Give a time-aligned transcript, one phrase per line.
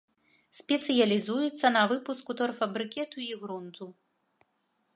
[0.59, 3.85] Спецыялізуецца на выпуску торфабрыкету і грунту.